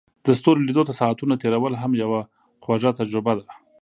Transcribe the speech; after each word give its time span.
د 0.25 0.27
ستورو 0.39 0.65
لیدو 0.67 0.87
ته 0.87 0.93
ساعتونه 0.99 1.33
تیرول 1.41 1.73
هم 1.81 1.91
یوه 2.03 2.21
خوږه 2.63 2.91
تجربه 2.99 3.33
ده. 3.39 3.47